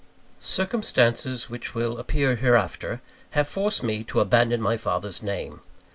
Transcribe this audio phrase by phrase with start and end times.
[0.39, 3.01] Circumstances which will appear hereafter,
[3.37, 5.61] have forced me to abandon my father's name.